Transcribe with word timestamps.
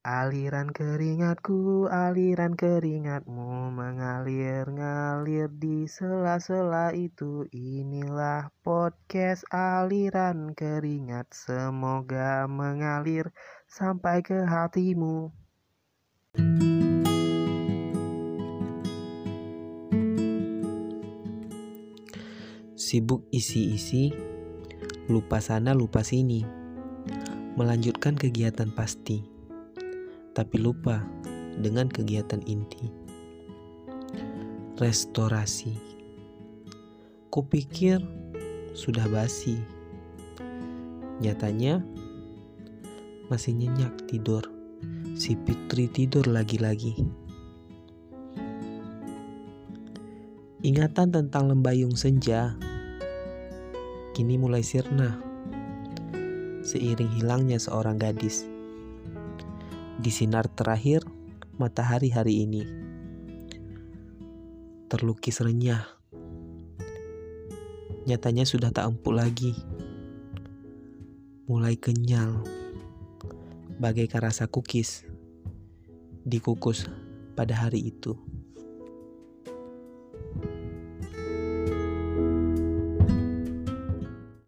Aliran 0.00 0.72
keringatku, 0.72 1.84
aliran 1.92 2.56
keringatmu 2.56 3.68
mengalir 3.68 4.64
ngalir 4.64 5.52
di 5.52 5.84
sela-sela 5.84 6.96
itu. 6.96 7.44
Inilah 7.52 8.48
podcast 8.64 9.44
aliran 9.52 10.56
keringat, 10.56 11.28
semoga 11.36 12.48
mengalir 12.48 13.28
sampai 13.68 14.24
ke 14.24 14.40
hatimu. 14.40 15.36
Sibuk 22.72 23.28
isi-isi, 23.28 24.16
lupa 25.12 25.44
sana 25.44 25.76
lupa 25.76 26.00
sini, 26.00 26.40
melanjutkan 27.60 28.16
kegiatan 28.16 28.72
pasti 28.72 29.39
tapi 30.40 30.56
lupa 30.56 31.04
dengan 31.60 31.84
kegiatan 31.92 32.40
inti. 32.48 32.88
Restorasi. 34.80 35.76
Kupikir 37.28 38.00
sudah 38.72 39.04
basi. 39.12 39.60
Nyatanya 41.20 41.84
masih 43.28 43.52
nyenyak 43.52 43.92
tidur. 44.08 44.40
Si 45.12 45.36
Fitri 45.44 45.92
tidur 45.92 46.24
lagi-lagi. 46.24 46.96
Ingatan 50.64 51.12
tentang 51.12 51.52
lembayung 51.52 51.92
senja 51.92 52.56
kini 54.16 54.40
mulai 54.40 54.60
sirna 54.60 55.16
seiring 56.60 57.08
hilangnya 57.16 57.56
seorang 57.56 57.96
gadis 57.96 58.44
di 60.00 60.08
sinar 60.08 60.48
terakhir 60.48 61.04
matahari 61.60 62.08
hari 62.08 62.48
ini. 62.48 62.64
Terlukis 64.88 65.44
renyah. 65.44 65.84
Nyatanya 68.08 68.48
sudah 68.48 68.72
tak 68.72 68.88
empuk 68.88 69.12
lagi. 69.12 69.52
Mulai 71.44 71.76
kenyal. 71.76 72.40
Bagaikan 73.76 74.24
rasa 74.24 74.48
kukis 74.48 75.04
dikukus 76.24 76.88
pada 77.36 77.52
hari 77.52 77.92
itu. 77.92 78.16